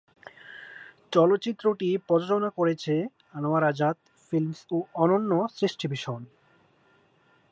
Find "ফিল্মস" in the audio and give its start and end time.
4.27-4.59